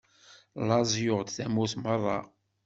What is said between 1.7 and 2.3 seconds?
meṛṛa.